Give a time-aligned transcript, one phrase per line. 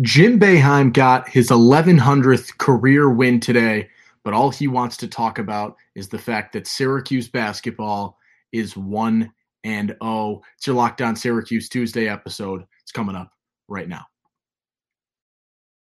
[0.00, 3.88] Jim Boeheim got his 1100th career win today,
[4.22, 8.16] but all he wants to talk about is the fact that Syracuse basketball
[8.52, 9.32] is 1
[9.64, 10.40] and 0.
[10.56, 12.64] It's your Locked On Syracuse Tuesday episode.
[12.82, 13.32] It's coming up
[13.66, 14.04] right now.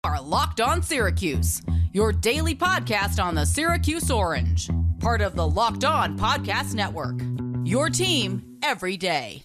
[0.05, 1.62] Are Locked On Syracuse,
[1.93, 4.70] your daily podcast on the Syracuse Orange,
[5.00, 7.20] part of the Locked On Podcast Network.
[7.64, 9.43] Your team every day.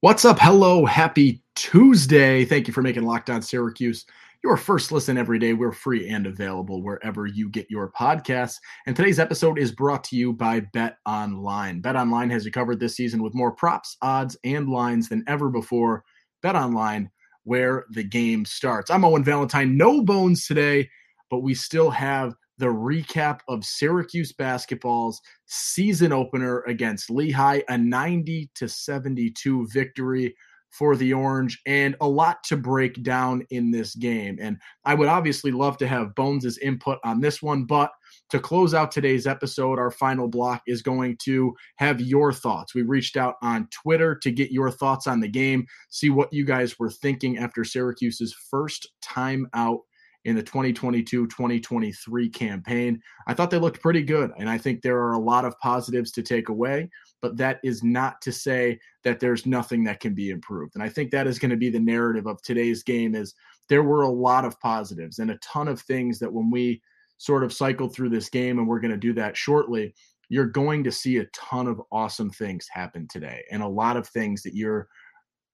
[0.00, 0.38] What's up?
[0.38, 0.86] Hello.
[0.86, 2.44] Happy Tuesday.
[2.44, 4.04] Thank you for making Locked On Syracuse
[4.44, 5.54] your first listen every day.
[5.54, 8.58] We're free and available wherever you get your podcasts.
[8.86, 11.80] And today's episode is brought to you by Bet Online.
[11.80, 15.48] Bet Online has you covered this season with more props, odds, and lines than ever
[15.48, 16.04] before.
[16.42, 17.10] Bet Online,
[17.42, 18.92] where the game starts.
[18.92, 19.76] I'm Owen Valentine.
[19.76, 20.88] No bones today,
[21.28, 28.50] but we still have the recap of Syracuse basketball's season opener against Lehigh, a 90
[28.56, 30.34] to 72 victory
[30.70, 34.36] for the Orange, and a lot to break down in this game.
[34.40, 37.90] And I would obviously love to have Bones' input on this one, but
[38.30, 42.74] to close out today's episode, our final block is going to have your thoughts.
[42.74, 46.44] We reached out on Twitter to get your thoughts on the game, see what you
[46.44, 49.80] guys were thinking after Syracuse's first time out
[50.24, 53.00] in the 2022 2023 campaign.
[53.26, 56.12] I thought they looked pretty good, and I think there are a lot of positives
[56.12, 56.90] to take away,
[57.22, 60.74] but that is not to say that there's nothing that can be improved.
[60.74, 63.34] And I think that is going to be the narrative of today's game is
[63.68, 66.82] there were a lot of positives and a ton of things that when we
[67.18, 69.94] sort of cycle through this game and we're going to do that shortly,
[70.28, 74.06] you're going to see a ton of awesome things happen today and a lot of
[74.08, 74.88] things that you're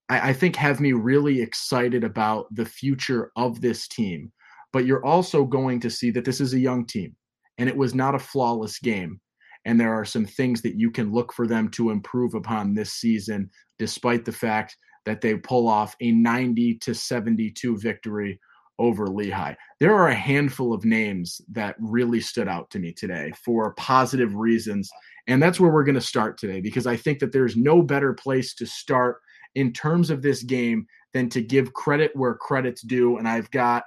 [0.09, 4.33] I, I think have me really excited about the future of this team
[4.75, 7.15] but you're also going to see that this is a young team
[7.59, 9.21] and it was not a flawless game.
[9.65, 12.93] And there are some things that you can look for them to improve upon this
[12.95, 13.49] season,
[13.79, 14.77] despite the fact
[15.07, 18.41] that they pull off a 90 to 72 victory
[18.81, 19.55] over Lehigh.
[19.79, 24.35] There are a handful of names that really stood out to me today for positive
[24.35, 24.91] reasons.
[25.29, 28.13] And that's where we're going to start today because I think that there's no better
[28.13, 29.19] place to start
[29.55, 33.19] in terms of this game than to give credit where credit's due.
[33.19, 33.85] And I've got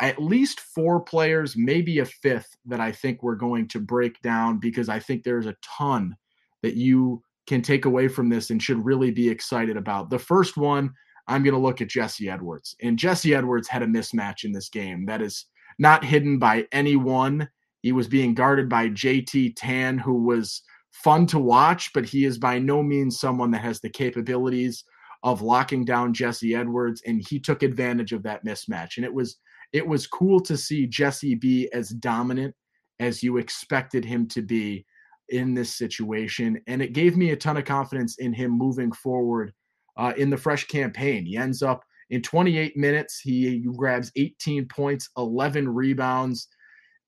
[0.00, 4.58] at least four players, maybe a fifth that I think we're going to break down
[4.58, 6.16] because I think there's a ton
[6.62, 10.08] that you can take away from this and should really be excited about.
[10.08, 10.90] The first one,
[11.28, 12.74] I'm going to look at Jesse Edwards.
[12.82, 15.46] And Jesse Edwards had a mismatch in this game that is
[15.78, 17.48] not hidden by anyone.
[17.82, 20.62] He was being guarded by JT Tan, who was
[20.92, 24.84] fun to watch, but he is by no means someone that has the capabilities
[25.22, 27.02] of locking down Jesse Edwards.
[27.06, 28.96] And he took advantage of that mismatch.
[28.96, 29.36] And it was
[29.72, 32.54] it was cool to see Jesse be as dominant
[32.98, 34.84] as you expected him to be
[35.28, 36.60] in this situation.
[36.66, 39.52] And it gave me a ton of confidence in him moving forward
[39.96, 41.24] uh, in the fresh campaign.
[41.24, 46.48] He ends up in 28 minutes, he grabs 18 points, 11 rebounds,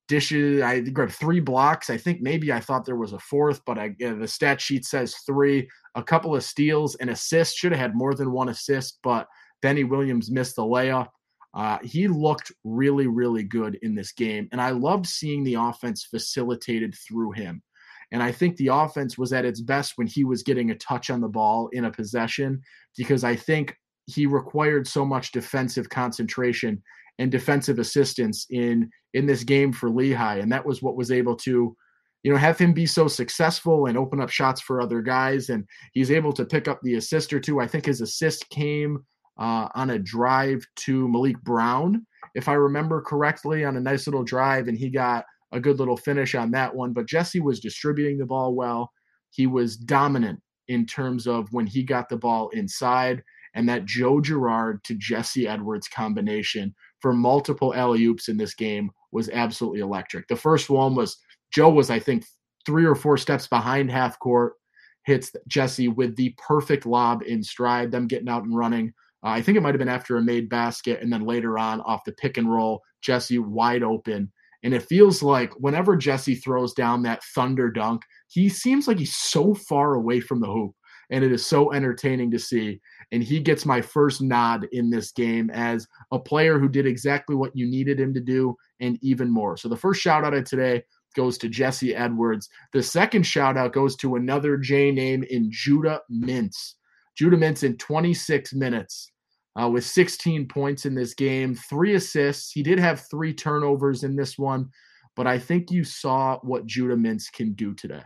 [0.07, 0.61] dishes.
[0.61, 1.89] I grabbed three blocks.
[1.89, 5.15] I think maybe I thought there was a fourth, but I, the stat sheet says
[5.25, 5.67] three.
[5.95, 7.57] A couple of steals and assists.
[7.57, 9.27] Should have had more than one assist, but
[9.61, 11.07] Benny Williams missed the layup.
[11.53, 14.47] Uh, he looked really, really good in this game.
[14.51, 17.61] And I loved seeing the offense facilitated through him.
[18.11, 21.09] And I think the offense was at its best when he was getting a touch
[21.09, 22.61] on the ball in a possession
[22.97, 23.75] because I think
[24.05, 26.81] he required so much defensive concentration
[27.19, 31.35] and defensive assistance in in this game for Lehigh and that was what was able
[31.37, 31.75] to
[32.23, 35.65] you know have him be so successful and open up shots for other guys and
[35.93, 37.59] he's able to pick up the assist or two.
[37.59, 39.05] I think his assist came
[39.37, 42.05] uh, on a drive to Maliq Brown,
[42.35, 45.97] if I remember correctly, on a nice little drive, and he got a good little
[45.97, 46.93] finish on that one.
[46.93, 48.91] But Jesse was distributing the ball well.
[49.31, 53.23] He was dominant in terms of when he got the ball inside,
[53.55, 58.89] and that Joe Girard to Jesse Edwards combination for multiple alley oops in this game
[59.11, 60.27] was absolutely electric.
[60.27, 61.17] The first one was
[61.51, 62.25] Joe was, I think,
[62.65, 64.53] three or four steps behind half court,
[65.05, 68.93] hits Jesse with the perfect lob in stride, them getting out and running.
[69.23, 71.81] Uh, I think it might have been after a made basket, and then later on
[71.81, 74.31] off the pick and roll, Jesse wide open.
[74.63, 79.15] And it feels like whenever Jesse throws down that thunder dunk, he seems like he's
[79.15, 80.71] so far away from the hoop.
[81.09, 82.79] And it is so entertaining to see.
[83.11, 87.35] And he gets my first nod in this game as a player who did exactly
[87.35, 89.57] what you needed him to do and even more.
[89.57, 90.83] So the first shout out of today
[91.13, 92.49] goes to Jesse Edwards.
[92.71, 96.73] The second shout out goes to another J name in Judah Mintz.
[97.15, 99.11] Judah Mintz in 26 minutes
[99.61, 102.51] uh, with 16 points in this game, three assists.
[102.51, 104.69] He did have three turnovers in this one,
[105.15, 108.01] but I think you saw what Judah Mintz can do today.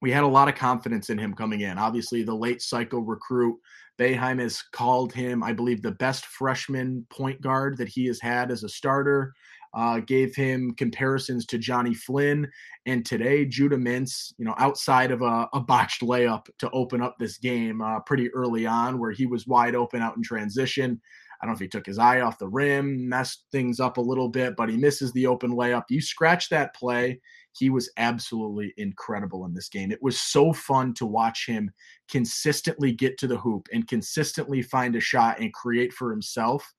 [0.00, 1.78] We had a lot of confidence in him coming in.
[1.78, 3.56] Obviously, the late cycle recruit,
[4.00, 8.50] Boeheim has called him, I believe, the best freshman point guard that he has had
[8.50, 9.32] as a starter
[9.74, 12.50] uh, gave him comparisons to Jonny Flynn.
[12.86, 17.16] And today, Judah Mintz, you know, outside of a, a botched layup to open up
[17.18, 21.00] this game uh, pretty early on, where he was wide open out in transition.
[21.40, 24.00] I don't know if he took his eye off the rim, messed things up a
[24.00, 25.84] little bit, but he misses the open layup.
[25.90, 27.20] You scratch that play,
[27.50, 29.90] he was absolutely incredible in this game.
[29.90, 31.72] It was so fun to watch him
[32.08, 36.72] consistently get to the hoop and consistently find a shot and create for himself.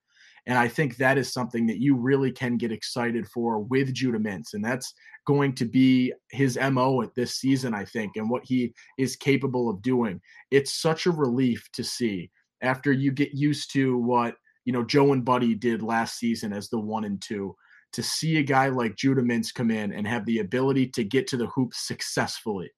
[0.46, 4.20] And I think that is something that you really can get excited for with Judah
[4.20, 4.54] Mintz.
[4.54, 4.94] And that's
[5.26, 9.70] going to be his MO at this season, I think, and what he is capable
[9.70, 10.20] of doing.
[10.52, 12.30] It's such a relief to see
[12.62, 14.36] after you get used to what,
[14.66, 17.56] you know, Joe and Buddy did last season as the one and two.
[17.94, 21.28] To see a guy like Judah Mintz come in and have the ability to get
[21.28, 22.72] to the hoop successfully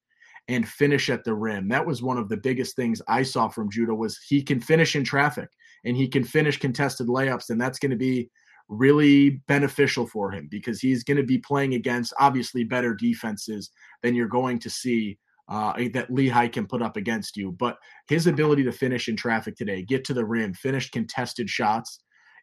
[0.49, 1.69] and finish at the rim.
[1.69, 4.95] That was one of the biggest things I saw from Judah was he can finish
[4.95, 5.49] in traffic
[5.85, 8.29] and he can finish contested layups, and that's going to be
[8.67, 13.69] really beneficial for him because he's going to be playing against obviously better defenses
[14.01, 15.17] than you're going to see
[15.47, 17.51] uh, that Lehigh can put up against you.
[17.51, 17.77] But
[18.07, 21.99] his ability to finish in traffic today, get to the rim, finish contested shots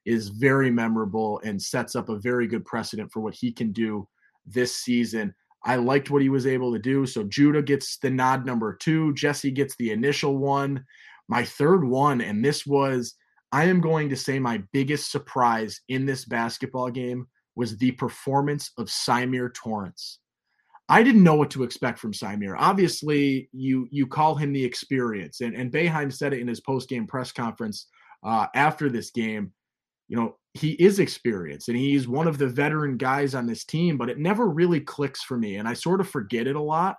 [0.07, 4.07] is very memorable and sets up a very good precedent for what he can do
[4.47, 5.35] this season.
[5.65, 7.07] I liked what he was able to do.
[7.07, 10.85] So Judah gets the nod number two, Jesse gets the initial one.
[11.29, 13.15] My third one, and this was
[13.53, 18.71] I am going to say my biggest surprise in this basketball game was the performance
[18.79, 20.21] of Symir Torrence.
[20.89, 22.57] I didn't know what to expect from Symir.
[22.59, 26.89] Obviously, you you call him the experience, and and Boeheim said it in his post
[26.89, 27.87] game press conference
[28.25, 29.53] uh, after this game.
[30.09, 33.97] You know, he is experienced, and he's one of the veteran guys on this team,
[33.97, 36.97] but it never really clicks for me, and I sort of forget it a lot.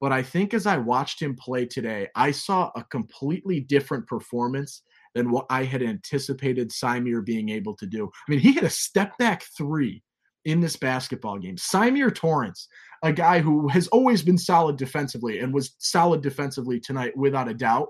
[0.00, 4.82] But I think as I watched him play today, I saw a completely different performance
[5.16, 8.04] than what I had anticipated Symir being able to do.
[8.04, 10.02] I mean, he hit a step back three
[10.44, 11.56] in this basketball game.
[11.56, 12.68] Symir Torrence,
[13.02, 17.54] a guy who has always been solid defensively and was solid defensively tonight without a
[17.54, 17.88] doubt.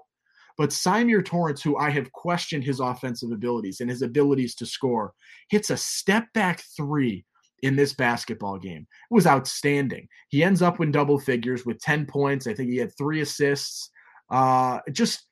[0.57, 5.13] But Symir Torrence, who I have questioned his offensive abilities and his abilities to score,
[5.51, 7.27] hits a step back three
[7.63, 8.87] in this basketball game.
[9.11, 10.07] It was outstanding.
[10.29, 12.47] He ends up in double figures with 10 points.
[12.47, 13.91] I think he had three assists.
[14.31, 15.27] Uh, just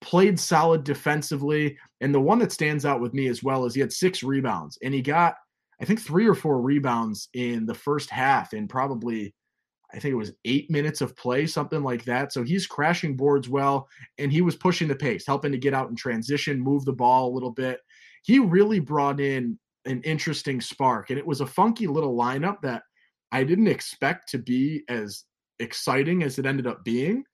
[0.00, 1.76] played solid defensively.
[2.00, 4.78] And the one that stands out with me as well is he had six rebounds
[4.82, 5.34] and he got,
[5.80, 9.34] I think, three or four rebounds in the first half in probably,
[9.92, 12.32] I think it was eight minutes of play, something like that.
[12.32, 13.88] So he's crashing boards well
[14.18, 17.30] and he was pushing the pace, helping to get out in transition, move the ball
[17.30, 17.80] a little bit.
[18.24, 22.82] He really brought in an interesting spark and it was a funky little lineup that
[23.32, 25.24] I didn't expect to be as
[25.58, 27.24] exciting as it ended up being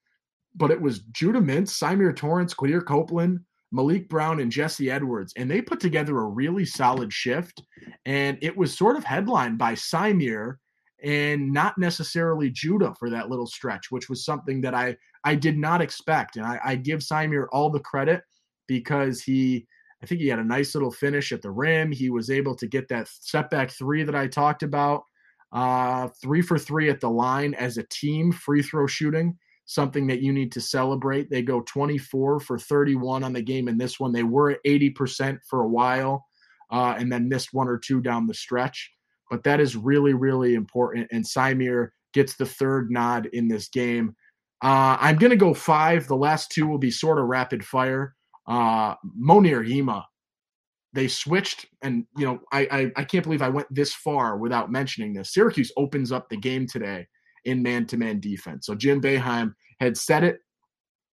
[0.55, 3.39] but it was Judah Mintz, Symir Torrence, Quadir Copeland,
[3.73, 5.33] Maliq Brown, and Jesse Edwards.
[5.35, 7.63] And they put together a really solid shift.
[8.05, 10.55] And it was sort of headlined by Symir
[11.03, 15.57] and not necessarily Judah for that little stretch, which was something that I, I did
[15.57, 16.37] not expect.
[16.37, 18.21] And I, I give Symir all the credit
[18.67, 19.65] because he,
[20.01, 21.91] I think he had a nice little finish at the rim.
[21.91, 25.03] He was able to get that setback three that I talked about.
[25.51, 30.21] Uh, three for three at the line as a team, free throw shooting something that
[30.21, 31.29] you need to celebrate.
[31.29, 34.11] They go 24 for 31 on the game in this one.
[34.11, 36.25] They were at 80% for a while
[36.71, 38.91] uh, and then missed one or two down the stretch.
[39.29, 41.07] But that is really, really important.
[41.11, 44.15] And Symir gets the third nod in this game.
[44.61, 46.07] Uh, I'm going to go five.
[46.07, 48.15] The last two will be sort of rapid fire.
[48.47, 50.03] Uh, Mounir Hima,
[50.93, 54.71] they switched, and you know, I, I I can't believe I went this far without
[54.71, 55.33] mentioning this.
[55.33, 57.07] Syracuse opens up the game today
[57.45, 58.65] in man to man defense.
[58.65, 60.39] So Jim Boeheim had said it,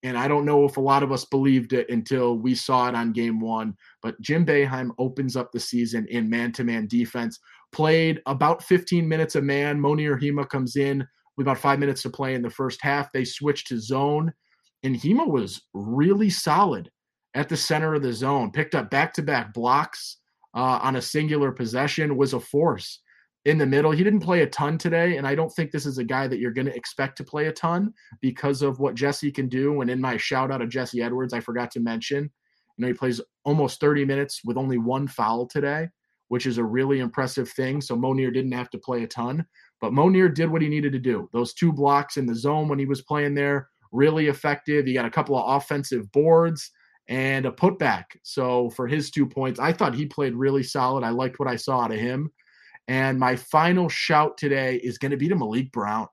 [0.03, 2.95] and I don't know if a lot of us believed it until we saw it
[2.95, 3.75] on game one.
[4.01, 7.39] But Jim Boeheim opens up the season in man to man defense,
[7.71, 9.79] played about 15 minutes a man.
[9.79, 11.05] Mounir Hima comes in
[11.38, 13.12] with about five minutes to play in the first half.
[13.12, 14.33] They switch to zone,
[14.83, 16.89] and Hima was really solid
[17.36, 20.17] at the center of the zone, picked up back to back blocks.
[20.55, 23.01] Uh, on a singular possession was a force
[23.46, 23.91] in the middle.
[23.91, 26.39] He didn't play a ton today, and I don't think this is a guy that
[26.39, 29.81] you're going to expect to play a ton because of what Jesse can do.
[29.81, 32.93] And in my shout out of Jesse Edwards, I forgot to mention, you know, he
[32.93, 35.88] plays almost 30 minutes with only one foul today,
[36.27, 37.81] which is a really impressive thing.
[37.81, 39.46] So Mounir didn't have to play a ton,
[39.79, 41.29] but Mounir did what he needed to do.
[41.34, 44.86] Those two blocks in the zone when he was playing there really effective.
[44.86, 46.72] He got a couple of offensive boards
[47.08, 48.03] and a putback.
[48.24, 51.03] So for his two points, I thought he played really solid.
[51.03, 52.31] I liked what I saw out of him.
[52.88, 56.07] And my final shout today is going to be to Maliq Brown.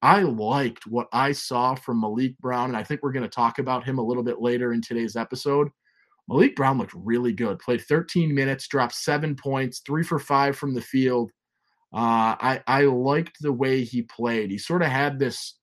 [0.00, 3.58] I liked what I saw from Maliq Brown, and I think we're going to talk
[3.58, 5.68] about him a little bit later in today's episode.
[6.30, 7.58] Maliq Brown looked really good.
[7.58, 11.30] Played 13 minutes, dropped seven points, three for five from the field.
[11.94, 14.50] Uh, I I liked the way he played.
[14.50, 15.58] He sort of had this.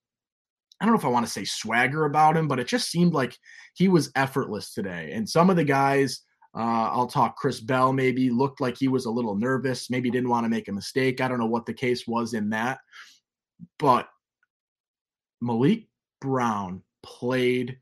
[0.80, 3.12] I don't know if I want to say swagger about him, but it just seemed
[3.12, 3.36] like
[3.74, 5.12] he was effortless today.
[5.12, 6.22] And some of the guys,
[6.54, 8.30] uh, I'll talk Chris Bell, maybe.
[8.30, 11.20] Looked like he was a little nervous, maybe didn't want to make a mistake.
[11.20, 12.80] I don't know what the case was in that,
[13.78, 14.08] but
[15.42, 15.86] Maliq
[16.20, 17.78] Brown played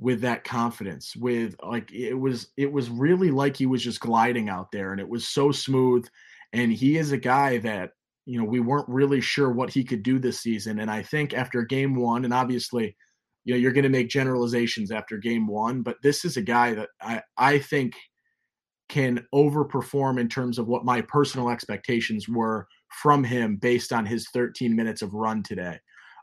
[0.00, 4.48] with that confidence with like it was it was really like he was just gliding
[4.48, 6.06] out there and it was so smooth.
[6.52, 7.90] And he is a guy that
[8.24, 10.78] you know we weren't really sure what he could do this season.
[10.78, 12.96] And i think after game one and obviously
[13.48, 16.74] you know you're going to make generalizations after game one but this is a guy
[16.74, 17.94] that i i think
[18.88, 22.66] can overperform in terms of what my personal expectations were
[23.02, 25.78] from him based on his 13 minutes of run today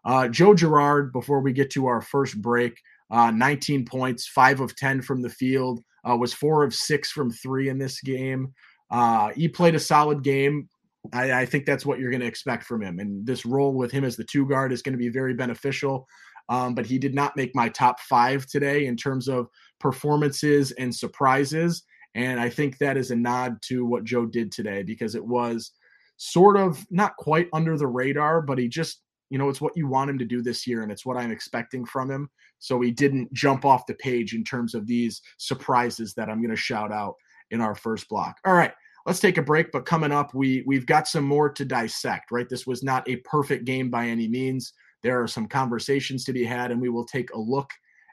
[0.05, 2.77] uh, joe girard before we get to our first break
[3.11, 7.31] uh, 19 points, five of 10 from the field, uh, was four of six from
[7.31, 8.53] three in this game.
[8.91, 10.69] Uh, he played a solid game.
[11.13, 12.99] I, I think that's what you're going to expect from him.
[12.99, 16.07] And this role with him as the two guard is going to be very beneficial.
[16.49, 19.47] Um, but he did not make my top five today in terms of
[19.79, 21.83] performances and surprises.
[22.13, 25.71] And I think that is a nod to what Joe did today because it was
[26.17, 29.87] sort of not quite under the radar, but he just you know, it's what you
[29.87, 32.29] want him to do this year, and it's what I'm expecting from him.
[32.59, 36.51] So he didn't jump off the page in terms of these surprises that I'm going
[36.51, 37.15] to shout out
[37.51, 38.37] in our first block.
[38.45, 38.71] All right,
[39.05, 39.71] let's take a break.
[39.71, 42.31] But coming up, we we've got some more to dissect.
[42.31, 44.73] Right, this was not a perfect game by any means.
[45.05, 47.69] There are some conversations to be had, and we will take a look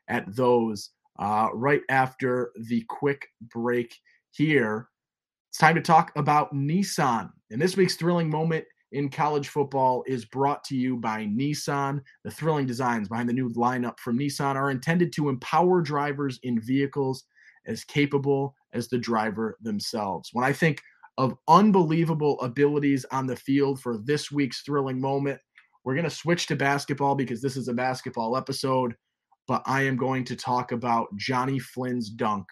[0.08, 3.99] at those uh, right after the quick break
[4.30, 4.88] here.
[5.49, 7.30] It's time to talk about Nissan.
[7.50, 12.02] And this week's thrilling moment in college football is brought to you by Nissan.
[12.25, 16.61] The thrilling designs behind the new lineup from Nissan are intended to empower drivers in
[16.61, 17.25] vehicles
[17.64, 20.28] as capable as the driver themselves.
[20.34, 20.82] When I think
[21.16, 25.40] of unbelievable abilities on the field for this week's thrilling moment,
[25.84, 28.94] we're going to switch to basketball because this is a basketball episode,
[29.48, 32.46] but I am going to talk about Jonny Flynn's dunk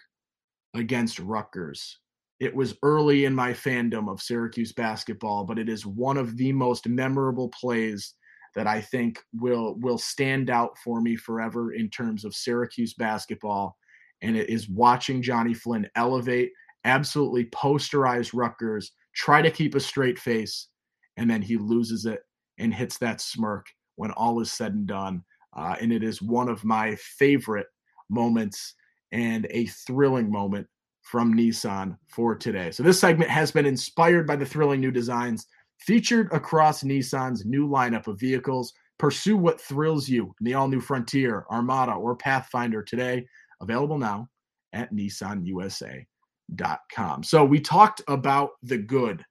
[0.74, 1.98] against Rutgers.
[2.40, 6.52] It was early in my fandom of Syracuse basketball, but it is one of the
[6.52, 8.14] most memorable plays
[8.56, 13.76] that I think will will stand out for me forever in terms of Syracuse basketball.
[14.22, 16.50] And it is watching Jonny Flynn elevate,
[16.84, 20.68] absolutely posterize Rutgers, try to keep a straight face,
[21.16, 22.20] and then he loses it
[22.60, 25.24] and hits that smirk when all is said and done.
[25.56, 27.66] Uh, and it is one of my favorite
[28.08, 28.74] moments
[29.12, 30.66] and a thrilling moment
[31.02, 32.70] from Nissan for today.
[32.70, 35.46] So, this segment has been inspired by the thrilling new designs
[35.78, 38.72] featured across Nissan's new lineup of vehicles.
[38.98, 43.26] Pursue what thrills you in the all new Frontier, Armada, or Pathfinder today.
[43.60, 44.28] Available now
[44.72, 47.24] at nissanusa.com.
[47.24, 49.24] So, we talked about the good,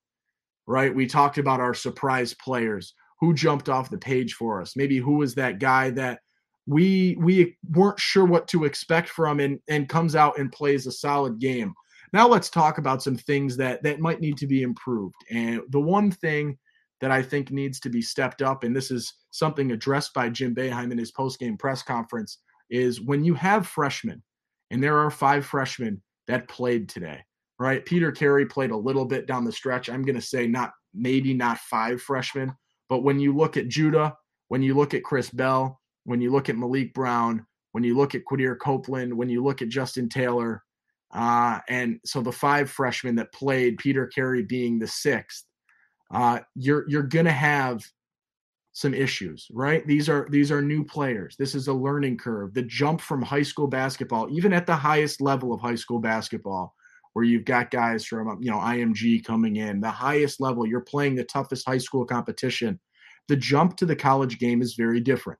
[0.67, 0.93] right?
[0.93, 4.75] We talked about our surprise players who jumped off the page for us.
[4.75, 6.19] Maybe who was that guy that
[6.65, 10.91] we we weren't sure what to expect from and and comes out and plays a
[10.91, 11.73] solid game.
[12.13, 15.15] Now let's talk about some things that that might need to be improved.
[15.31, 16.57] And the one thing
[17.01, 20.53] that I think needs to be stepped up, and this is something addressed by Jim
[20.53, 24.21] Boeheim in his post-game press conference, is when you have freshmen,
[24.69, 27.23] and there are five freshmen that played today,
[27.57, 27.85] right?
[27.85, 29.89] Peter Carey played a little bit down the stretch.
[29.89, 32.53] I'm going to say not maybe not five freshmen,
[32.89, 34.17] but when you look at Judah,
[34.50, 38.15] when you look at Chris Bell, when you look at Maliq Brown, when you look
[38.15, 40.63] at Quadir Copeland, when you look at Justin Taylor,
[41.13, 45.46] uh, and so the five freshmen that played, Peter Carey being the sixth,
[46.12, 47.84] uh, you're you're gonna have
[48.74, 49.86] some issues, right?
[49.86, 51.36] These are these are new players.
[51.38, 52.53] This is a learning curve.
[52.53, 56.74] The jump from high school basketball, even at the highest level of high school basketball,
[57.13, 61.15] where you've got guys from you know IMG coming in, the highest level, you're playing
[61.15, 62.79] the toughest high school competition.
[63.27, 65.39] The jump to the college game is very different.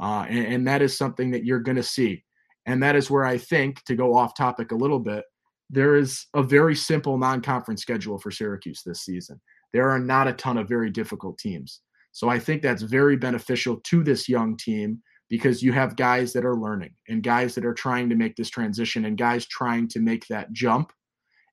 [0.00, 2.24] Uh, and, and that is something that you're going to see.
[2.66, 5.24] And that is where I think, to go off topic a little bit,
[5.68, 9.40] there is a very simple non conference schedule for Syracuse this season.
[9.72, 11.80] There are not a ton of very difficult teams.
[12.12, 16.44] So I think that's very beneficial to this young team because you have guys that
[16.44, 20.00] are learning and guys that are trying to make this transition and guys trying to
[20.00, 20.92] make that jump.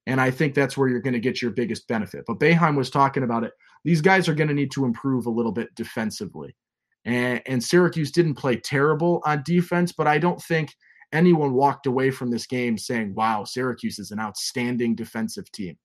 [0.08, 2.24] And I think that's where you're going to get your biggest benefit.
[2.26, 3.52] But Boeheim was talking about it.
[3.84, 6.56] These guys are going to need to improve a little bit defensively.
[7.04, 10.74] And, and Syracuse didn't play terrible on defense, but I don't think
[11.12, 15.78] anyone walked away from this game saying, wow, Syracuse is an outstanding defensive team.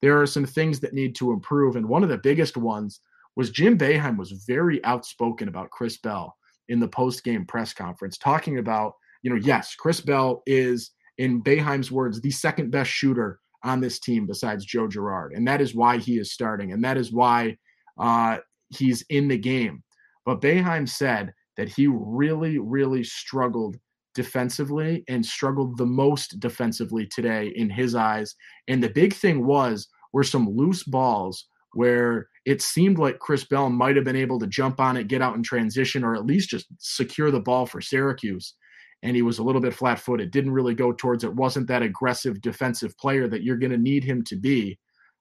[0.00, 1.76] There are some things that need to improve.
[1.76, 3.00] And one of the biggest ones
[3.36, 6.34] was Jim Boeheim was very outspoken about Chris Bell
[6.68, 11.42] in the post game press conference, talking about, you know, yes, Chris Bell is, in
[11.42, 15.32] Boeheim's words, the second best shooter on this team besides Joe Girard.
[15.32, 16.72] And that is why he is starting.
[16.72, 17.56] And that is why
[17.98, 18.38] uh,
[18.68, 19.82] he's in the game.
[20.24, 23.76] But Boeheim said that he really, really struggled
[24.14, 28.34] defensively and struggled the most defensively today in his eyes.
[28.68, 33.68] And the big thing was were some loose balls where it seemed like Chris Bell
[33.70, 36.48] might have been able to jump on it, get out in transition, or at least
[36.48, 38.54] just secure the ball for Syracuse.
[39.02, 41.82] And he was a little bit flat footed, didn't really go towards it, wasn't that
[41.82, 44.78] aggressive defensive player that you're going to need him to be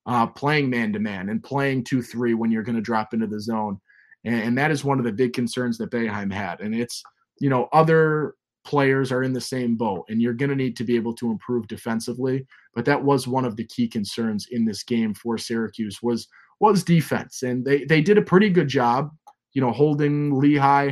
[0.07, 3.27] uh, playing man to man and playing 2 3 when you're going to drop into
[3.27, 3.79] the zone.
[4.25, 6.61] And, and that is one of the big concerns that Boeheim had.
[6.61, 7.03] And it's,
[7.39, 8.33] you know, other
[8.67, 11.31] players are in the same boat and you're going to need to be able to
[11.31, 16.03] improve defensively but that was one of the key concerns in this game for Syracuse
[16.03, 16.27] was
[16.59, 19.09] was defense and they they did a pretty good job
[19.53, 20.91] you know holding Lehigh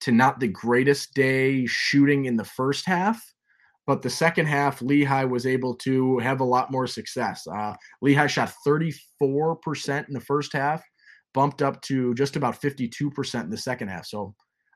[0.00, 3.22] to not the greatest day shooting in the first half
[3.86, 8.26] but the second half Lehigh was able to have a lot more success uh, Lehigh
[8.26, 10.82] shot 34% in the first half
[11.32, 14.34] bumped up to just about 52% in the second half so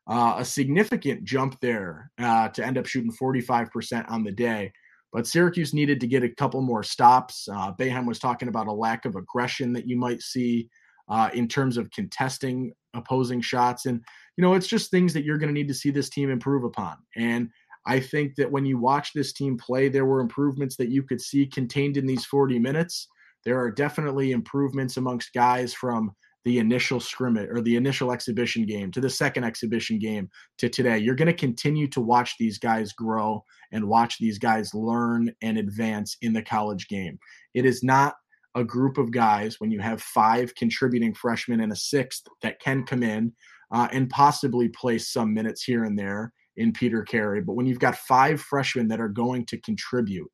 [0.08, 4.72] uh, a significant jump there uh, to end up shooting 45% on the day.
[5.12, 7.46] But Syracuse needed to get a couple more stops.
[7.50, 10.68] Uh, Boeheim was talking about a lack of aggression that you might see
[11.08, 13.86] uh, in terms of contesting opposing shots.
[13.86, 14.02] And,
[14.38, 16.62] you know, it's just things that you're going to need to see this team improve
[16.62, 16.96] upon.
[17.16, 17.50] And
[17.86, 21.20] I think that when you watch this team play, there were improvements that you could
[21.20, 23.08] see contained in these 40 minutes.
[23.44, 26.12] There are definitely improvements amongst guys from
[26.44, 30.98] the initial scrimmage or the initial exhibition game to the second exhibition game to today.
[30.98, 35.58] You're going to continue to watch these guys grow and watch these guys learn and
[35.58, 37.18] advance in the college game.
[37.54, 38.14] It is not
[38.54, 42.84] a group of guys when you have five contributing freshmen and a sixth that can
[42.84, 43.32] come in
[43.70, 47.40] uh, and possibly play some minutes here and there in Peter Carey.
[47.40, 50.30] But when you've got five freshmen that are going to contribute,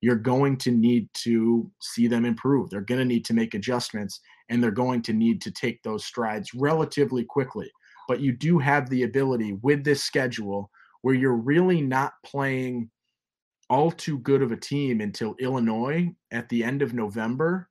[0.00, 2.70] you're going to need to see them improve.
[2.70, 6.04] They're going to need to make adjustments and they're going to need to take those
[6.04, 7.70] strides relatively quickly.
[8.06, 10.70] But you do have the ability with this schedule
[11.02, 12.90] where you're really not playing
[13.70, 17.68] all too good of a team until Illinois at the end of November.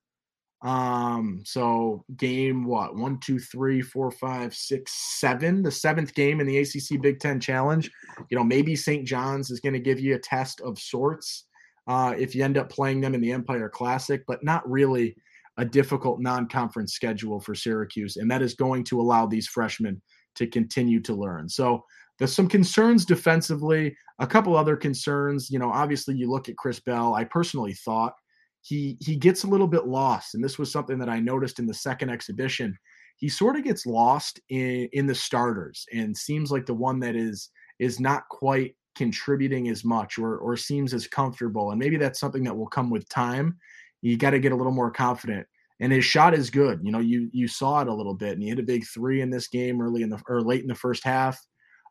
[0.63, 6.47] Um, so game what one, two, three, four, five, six, seven, the seventh game in
[6.47, 7.89] the ACC Big Ten Challenge.
[8.29, 9.05] You know, maybe St.
[9.05, 11.45] John's is going to give you a test of sorts
[11.87, 15.15] uh, if you end up playing them in the Empire Classic, but not really
[15.57, 20.01] a difficult non-conference schedule for Syracuse, and that is going to allow these freshmen
[20.35, 21.49] to continue to learn.
[21.49, 21.83] So
[22.17, 25.49] there's some concerns defensively, a couple other concerns.
[25.49, 27.15] You know, obviously you look at Chris Bell.
[27.15, 28.13] I personally thought
[28.61, 31.67] he he gets a little bit lost, and this was something that I noticed in
[31.67, 32.77] the second exhibition.
[33.17, 37.15] He sort of gets lost in in the starters and seems like the one that
[37.15, 41.71] is is not quite contributing as much or or seems as comfortable.
[41.71, 43.57] And maybe that's something that will come with time
[44.01, 45.47] you got to get a little more confident.
[45.79, 46.79] And his shot is good.
[46.83, 49.21] You know, you you saw it a little bit, and he hit a big three
[49.21, 51.39] in this game early in the or late in the first half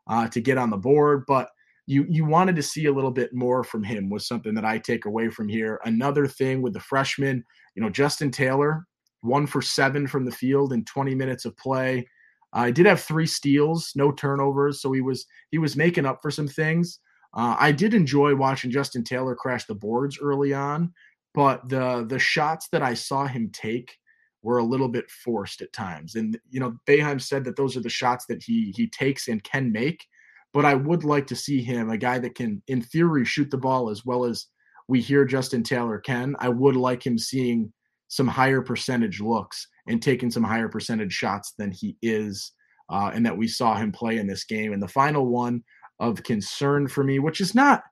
[0.07, 1.23] uh, to get on the board.
[1.25, 1.47] But
[1.87, 4.77] you you wanted to see a little bit more from him was something that I
[4.77, 5.79] take away from here.
[5.85, 7.43] Another thing with the freshman,
[7.75, 8.85] you know, Justin Taylor,
[9.21, 12.07] one for seven from the field in 20 minutes of play.
[12.53, 16.19] I uh, did have three steals, no turnovers, so he was he was making up
[16.21, 16.99] for some things.
[17.33, 20.93] Uh, I did enjoy watching Justin Taylor crash the boards early on
[21.37, 23.95] but the the shots that I saw him take
[24.41, 26.15] were a little bit forced at times.
[26.15, 29.43] And you know, Boeheim said that those are the shots that he he takes and
[29.43, 30.03] can make.
[30.53, 33.57] But I would like to see him, a guy that can, in theory, shoot the
[33.57, 34.47] ball as well as
[34.87, 36.35] we hear Justin Taylor can.
[36.39, 37.71] I would like him seeing
[38.07, 42.53] some higher percentage looks and taking some higher percentage shots than he is,
[42.89, 44.73] uh, and that we saw him play in this game.
[44.73, 45.63] And the final one
[45.99, 47.83] of concern for me, which is not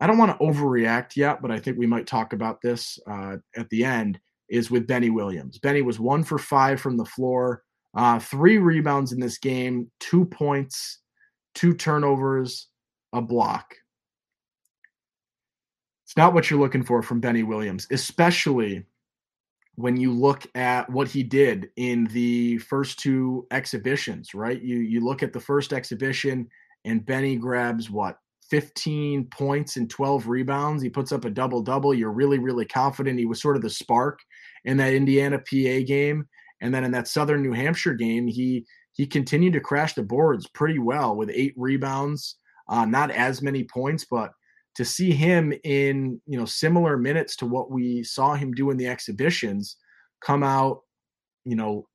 [0.00, 3.36] I don't want to overreact yet, but I think we might talk about this uh,
[3.56, 4.20] at the end.
[4.48, 5.58] Is with Benny Williams.
[5.58, 7.64] Benny was one for five from the floor,
[7.96, 11.00] uh, three rebounds in this game, two points,
[11.56, 12.68] two turnovers,
[13.12, 13.74] a block.
[16.04, 18.84] It's not what you're looking for from Benny Williams, especially
[19.74, 24.62] when you look at what he did in the first two exhibitions, right?
[24.62, 26.48] You you look at the first exhibition
[26.84, 30.82] and Benny grabs what 15 points and 12 rebounds.
[30.82, 31.92] He puts up a double double.
[31.92, 33.18] You're really, really confident.
[33.18, 34.20] He was sort of the spark
[34.64, 36.28] in that Indiana PA game.
[36.60, 38.64] And then in that Southern New Hampshire game, he
[38.96, 42.36] he continued to crash the boards pretty well with eight rebounds,
[42.68, 44.32] uh, not as many points, but
[44.76, 48.76] to see him in you know similar minutes to what we saw him do in
[48.76, 49.76] the exhibitions
[50.20, 50.80] come out
[51.44, 51.86] you know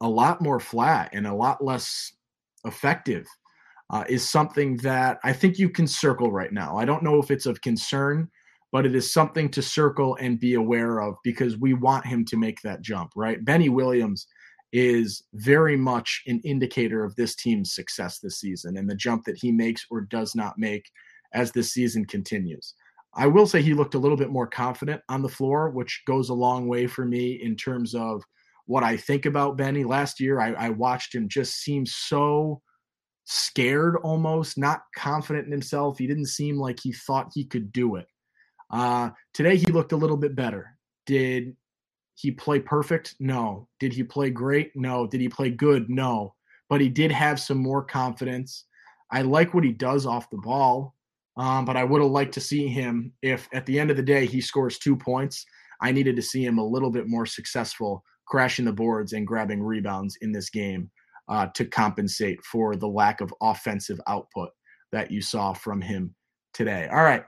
[0.00, 2.12] a lot more flat and a lot less
[2.64, 3.26] effective
[3.90, 6.76] uh, is something that I think you can circle right now.
[6.78, 8.28] I don't know if it's of concern,
[8.72, 12.36] but it is something to circle and be aware of because we want him to
[12.36, 13.44] make that jump, right?
[13.44, 14.26] Benny Williams
[14.74, 19.38] is very much an indicator of this team's success this season and the jump that
[19.38, 20.90] he makes or does not make
[21.32, 22.74] as this season continues.
[23.14, 26.28] I will say he looked a little bit more confident on the floor, which goes
[26.28, 28.24] a long way for me in terms of
[28.66, 29.84] what I think about Benny.
[29.84, 32.60] Last year, I, I watched him just seem so
[33.26, 35.98] scared almost, not confident in himself.
[35.98, 38.06] He didn't seem like he thought he could do it.
[38.70, 40.76] Uh, today, he looked a little bit better.
[41.06, 41.54] Did
[42.14, 43.16] he play perfect?
[43.20, 43.68] No.
[43.80, 44.72] Did he play great?
[44.74, 45.06] No.
[45.06, 45.88] Did he play good?
[45.88, 46.34] No.
[46.68, 48.64] But he did have some more confidence.
[49.10, 50.94] I like what he does off the ball,
[51.36, 54.02] um, but I would have liked to see him if at the end of the
[54.02, 55.44] day he scores two points.
[55.80, 59.62] I needed to see him a little bit more successful crashing the boards and grabbing
[59.62, 60.90] rebounds in this game
[61.28, 64.50] uh, to compensate for the lack of offensive output
[64.92, 66.14] that you saw from him
[66.52, 66.88] today.
[66.90, 67.24] All right.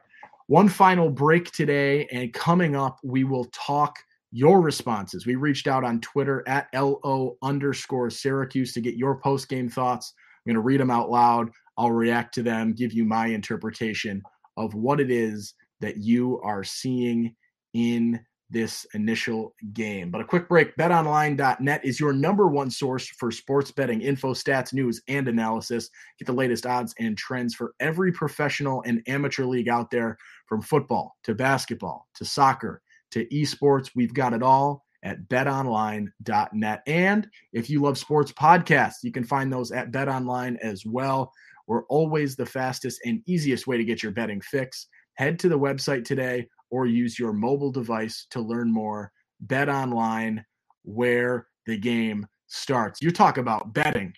[0.48, 3.96] One final break today, and coming up, we will talk
[4.32, 5.26] your responses.
[5.26, 10.12] We reached out on Twitter at LO underscore Syracuse to get your post game thoughts.
[10.16, 11.50] I'm going to read them out loud.
[11.78, 14.22] I'll react to them, give you my interpretation
[14.56, 17.34] of what it is that you are seeing
[17.74, 20.10] in this initial game.
[20.10, 24.72] But a quick break betonline.net is your number one source for sports betting info, stats,
[24.72, 25.90] news, and analysis.
[26.18, 30.62] Get the latest odds and trends for every professional and amateur league out there from
[30.62, 33.90] football to basketball to soccer to esports.
[33.94, 36.82] We've got it all at betonline.net.
[36.86, 41.32] And if you love sports podcasts, you can find those at betonline as well.
[41.66, 44.88] We're always the fastest and easiest way to get your betting fix.
[45.14, 49.12] Head to the website today or use your mobile device to learn more.
[49.40, 50.44] Bet online
[50.82, 53.00] where the game starts.
[53.00, 54.12] You talk about betting.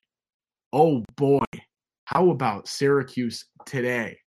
[0.73, 1.45] Oh boy.
[2.05, 4.19] How about Syracuse today?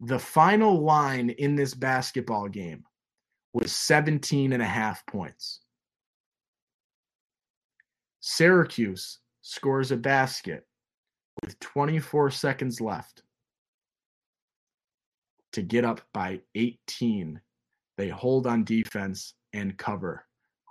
[0.00, 2.84] The final line in this basketball game
[3.52, 5.60] was 17 and a half points.
[8.20, 10.66] Syracuse scores a basket
[11.42, 13.22] with 24 seconds left
[15.52, 17.40] to get up by 18.
[17.96, 20.24] They hold on defense and cover.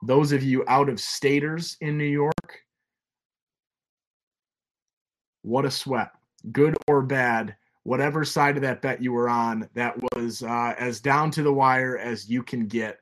[0.04, 2.60] Those of you out of staters in New York,
[5.42, 6.12] what a sweat.
[6.52, 11.00] Good or bad, whatever side of that bet you were on, that was uh, as
[11.00, 12.98] down to the wire as you can get.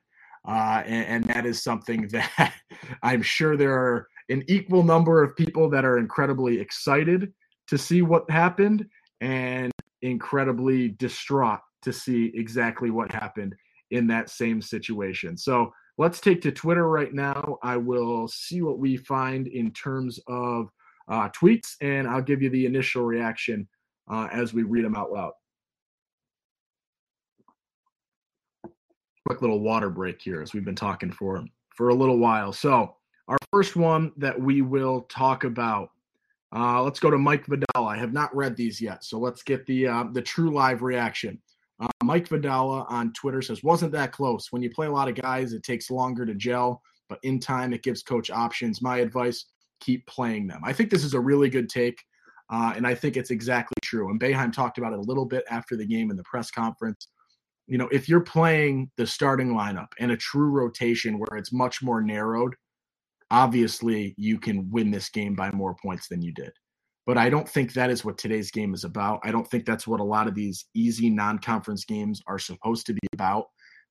[0.46, 2.54] Uh, and, and that is something that
[3.02, 7.32] I'm sure there are an equal number of people that are incredibly excited
[7.66, 8.86] to see what happened
[9.20, 13.54] and incredibly distraught to see exactly what happened
[13.90, 15.36] in that same situation.
[15.36, 17.58] So let's take to Twitter right now.
[17.62, 20.68] I will see what we find in terms of
[21.08, 23.66] uh, tweets, and I'll give you the initial reaction
[24.08, 25.32] uh, as we read them out loud.
[29.26, 31.44] Quick little water break here as we've been talking for
[31.74, 32.52] for a little while.
[32.52, 32.96] So
[33.28, 35.90] our first one that we will talk about.
[36.54, 37.86] Uh, let's go to Mike Vidal.
[37.86, 41.38] I have not read these yet, so let's get the uh, the true live reaction.
[41.80, 44.50] Uh, Mike Vidala on Twitter says, wasn't that close.
[44.50, 47.72] When you play a lot of guys, it takes longer to gel, but in time,
[47.72, 48.82] it gives coach options.
[48.82, 49.44] My advice,
[49.80, 50.62] keep playing them.
[50.64, 52.02] I think this is a really good take,
[52.50, 54.10] uh, and I think it's exactly true.
[54.10, 57.08] And Boeheim talked about it a little bit after the game in the press conference.
[57.66, 61.82] You know, if you're playing the starting lineup and a true rotation where it's much
[61.82, 62.54] more narrowed,
[63.30, 66.52] obviously you can win this game by more points than you did
[67.08, 69.20] but I don't think that is what today's game is about.
[69.24, 72.92] I don't think that's what a lot of these easy non-conference games are supposed to
[72.92, 73.46] be about.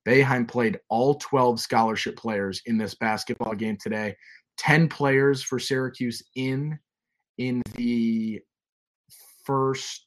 [0.08, 4.16] Boeheim played all 12 scholarship players in this basketball game today.
[4.60, 6.78] 10 players for Syracuse in
[7.40, 8.40] in the
[9.48, 10.04] first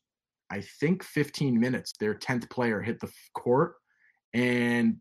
[0.53, 1.92] I think 15 minutes.
[1.98, 3.74] Their 10th player hit the court
[4.35, 4.96] and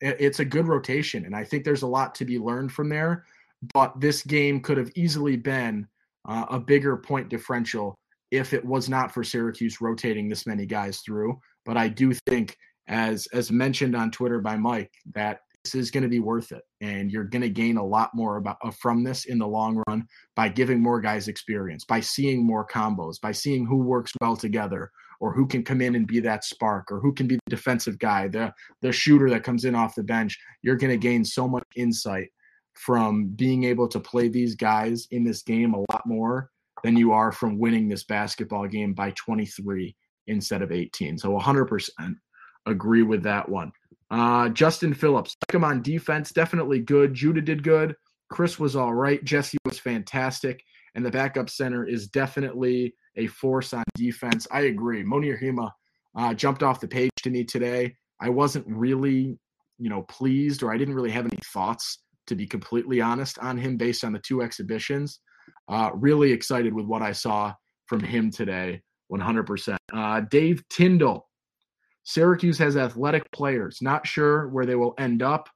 [0.00, 3.24] it's a good rotation and I think there's a lot to be learned from there,
[3.72, 5.86] but this game could have easily been
[6.28, 7.94] uh, a bigger point differential
[8.30, 11.38] if it was not for Syracuse rotating this many guys through.
[11.64, 12.56] But I do think,
[12.88, 15.40] as as mentioned on Twitter by Mike, that
[15.72, 18.56] is going to be worth it, and you're going to gain a lot more about
[18.62, 22.66] uh, from this in the long run by giving more guys experience, by seeing more
[22.66, 26.44] combos, by seeing who works well together, or who can come in and be that
[26.44, 29.94] spark, or who can be the defensive guy, the the shooter that comes in off
[29.94, 30.38] the bench.
[30.62, 32.30] You're going to gain so much insight
[32.74, 36.50] from being able to play these guys in this game a lot more
[36.82, 39.94] than you are from winning this basketball game by 23
[40.26, 41.18] instead of 18.
[41.18, 41.88] So 100%
[42.66, 43.72] agree with that one.
[44.10, 47.14] Uh, Justin Phillips, check him on defense, definitely good.
[47.14, 47.94] Judah did good.
[48.30, 49.22] Chris was all right.
[49.24, 50.62] Jesse was fantastic.
[50.94, 54.46] And the backup center is definitely a force on defense.
[54.50, 55.02] I agree.
[55.04, 55.70] Mounir Hima
[56.16, 57.96] uh, jumped off the page to me today.
[58.20, 59.38] I wasn't really,
[59.78, 63.58] you know, pleased or I didn't really have any thoughts, to be completely honest, on
[63.58, 65.20] him based on the two exhibitions.
[65.68, 67.52] Uh, really excited with what I saw
[67.86, 68.80] from him today,
[69.12, 69.76] 100%.
[69.92, 71.28] Uh, Dave Tyndall.
[72.04, 73.78] Syracuse has athletic players.
[73.80, 75.48] Not sure where they will end up,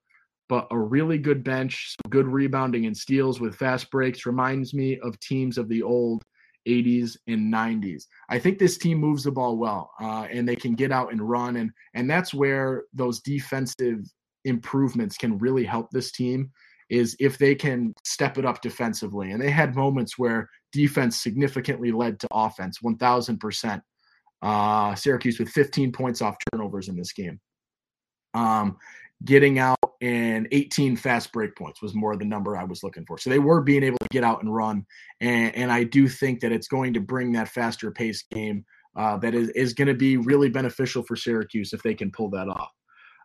[0.48, 5.20] but a really good bench, good rebounding and steals with fast breaks reminds me of
[5.20, 6.22] teams of the old
[6.66, 8.04] 80s and 90s.
[8.28, 11.22] I think this team moves the ball well, uh, and they can get out and
[11.22, 14.00] run, and and that's where those defensive
[14.44, 16.50] improvements can really help this team.
[16.90, 21.92] Is if they can step it up defensively, and they had moments where defense significantly
[21.92, 23.82] led to offense, 1,000 percent.
[24.42, 27.40] Uh, Syracuse with 15 points off turnovers in this game.
[28.34, 28.76] Um,
[29.24, 33.18] getting out and 18 fast break points was more the number I was looking for.
[33.18, 34.86] So they were being able to get out and run.
[35.20, 38.64] And, and I do think that it's going to bring that faster pace game
[38.96, 42.30] uh, that is, is going to be really beneficial for Syracuse if they can pull
[42.30, 42.70] that off.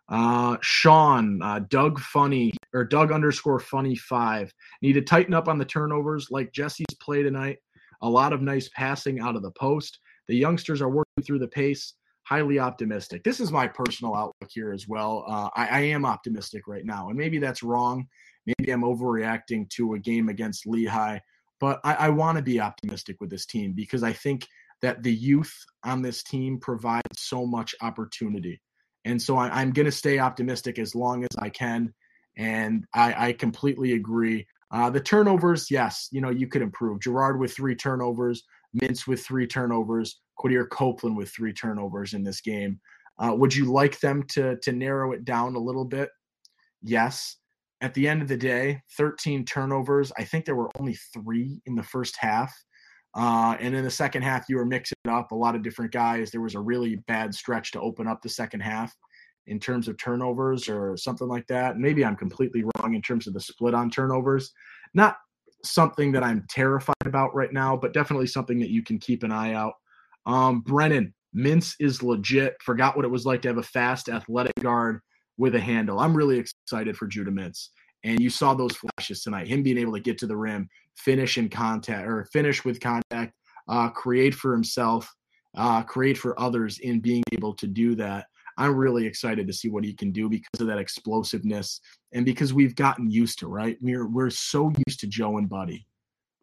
[0.08, 5.58] Uh, Sean, uh, Doug Funny or Doug underscore Funny five need to tighten up on
[5.58, 7.58] the turnovers like Jesse's play tonight.
[8.02, 10.00] A lot of nice passing out of the post.
[10.28, 13.22] The youngsters are working through the pace highly optimistic.
[13.22, 15.24] This is my personal outlook here as well.
[15.28, 18.06] Uh, I, I, am optimistic right now, and maybe that's wrong.
[18.46, 21.18] Maybe I'm overreacting to a game against Lehigh,
[21.60, 24.46] but I, I want to be optimistic with this team because I think
[24.82, 28.60] that the youth on this team provides so much opportunity.
[29.04, 31.92] And so I, am going to stay optimistic as long as I can.
[32.36, 34.46] And I, I completely agree.
[34.70, 37.00] Uh, the turnovers, yes, you know, you could improve.
[37.00, 38.42] Girard with three turnovers,
[38.76, 40.20] Mintz with three turnovers.
[40.38, 42.80] Quadir Copeland with three turnovers in this game.
[43.18, 46.10] Uh, would you like them to to narrow it down a little bit?
[46.82, 47.36] Yes.
[47.80, 50.10] At the end of the day, 13 turnovers.
[50.16, 52.54] I think there were only three in the first half.
[53.14, 55.30] Uh, and in the second half, you were mixing up.
[55.30, 56.30] A lot of different guys.
[56.30, 58.94] There was a really bad stretch to open up the second half
[59.46, 61.76] in terms of turnovers or something like that.
[61.76, 64.52] Maybe I'm completely wrong in terms of the split on turnovers.
[64.94, 65.16] Not
[65.64, 69.32] something that I'm terrified about right now, but definitely something that you can keep an
[69.32, 69.74] eye out
[70.26, 72.56] um, Brennan, Mintz is legit.
[72.62, 75.00] Forgot what it was like to have a fast, athletic guard
[75.36, 76.00] with a handle.
[76.00, 77.68] I'm really excited for Judah Mintz.
[78.04, 79.48] And you saw those flashes tonight.
[79.48, 83.32] Him being able to get to the rim, finish in contact or finish with contact,
[83.68, 85.10] uh, create for himself,
[85.56, 88.26] uh, create for others in being able to do that.
[88.56, 91.80] I'm really excited to see what he can do because of that explosiveness
[92.12, 93.76] and because we've gotten used to right.
[93.80, 95.86] We're we're so used to Joe and Buddy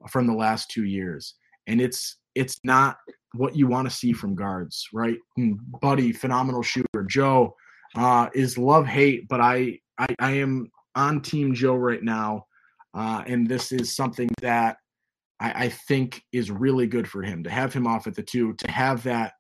[0.10, 1.36] from the last two years,
[1.68, 2.98] and it's it's not
[3.34, 5.18] what you want to see from guards, right?
[5.36, 7.04] Hmm, Buddy, phenomenal shooter.
[7.08, 7.56] Joe
[7.96, 12.46] uh, is love hate, but I, I, I am on Team Joe right now,
[12.94, 14.78] uh, and this is something that
[15.40, 18.54] I, I think is really good for him to have him off at the two,
[18.54, 19.34] to have that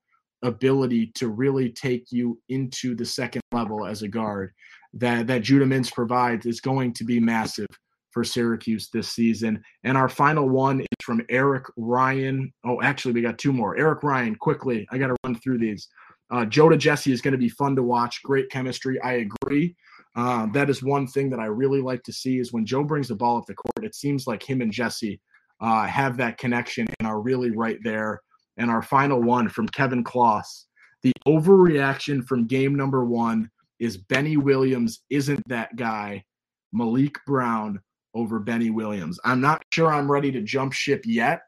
[0.43, 4.51] ability to really take you into the second level as a guard
[4.93, 7.67] that that Judah Mintz provides is going to be massive
[8.11, 9.63] for Syracuse this season.
[9.83, 12.51] And our final one is from Eric Ryan.
[12.65, 13.77] Oh, actually, we got two more.
[13.77, 14.85] Eric Ryan, quickly.
[14.91, 15.87] I got to run through these.
[16.29, 18.21] Uh, Joe to Jesse is going to be fun to watch.
[18.23, 18.99] Great chemistry.
[19.01, 19.75] I agree.
[20.15, 23.07] Uh, that is one thing that I really like to see is when Joe brings
[23.07, 25.21] the ball up the court, it seems like him and Jesse
[25.61, 28.21] uh, have that connection and are really right there.
[28.57, 30.65] And our final one from Kevin Kloss.
[31.03, 36.23] The overreaction from game number one is Benny Williams isn't that guy.
[36.75, 37.79] Maliq Brown
[38.13, 39.19] over Benny Williams.
[39.25, 41.41] I'm not sure I'm ready to jump ship yet,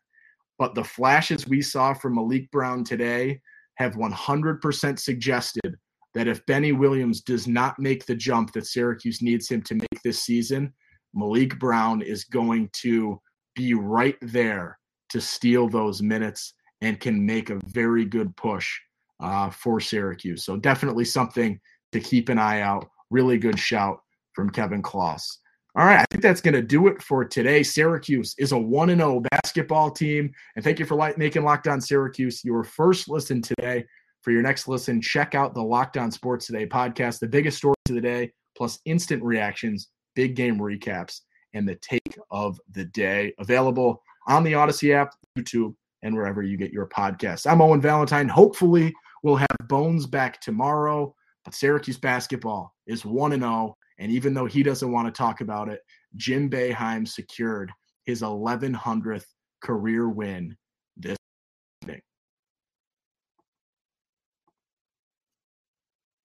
[0.58, 3.42] but the flashes we saw from Maliq Brown today
[3.76, 5.76] have 100% suggested
[6.14, 10.02] that if Benny Williams does not make the jump that Syracuse needs him to make
[10.04, 10.74] this season,
[11.16, 13.20] Maliq Brown is going to
[13.56, 14.78] be right there
[15.10, 18.78] to steal those minutes and can make a very good push
[19.22, 20.44] uh, for Syracuse.
[20.44, 21.60] So definitely something
[21.94, 22.90] to keep an eye out.
[23.10, 24.02] Really good shout
[24.34, 25.38] from Kevin Kloss.
[25.76, 27.64] All right, I think that's going to do it for today.
[27.64, 30.32] Syracuse is a 1 0 basketball team.
[30.56, 33.86] And thank you for like, making Locked On Syracuse your first listen today.
[34.22, 37.76] For your next listen, check out the Locked On Sports Today podcast, the biggest stories
[37.90, 41.22] of the day, plus instant reactions, big game recaps,
[41.54, 43.34] and the take of the day.
[43.40, 47.50] Available on the Odyssey app, YouTube, and wherever you get your podcasts.
[47.50, 48.30] I'm Owen Valentine.
[48.30, 51.16] Hopefully, we'll have Bones back tomorrow.
[51.44, 55.42] But Syracuse basketball is 1 and 0 and even though he doesn't want to talk
[55.42, 55.82] about it,
[56.16, 57.72] Jim Boeheim secured
[58.06, 59.26] his 1100th
[59.62, 60.56] career win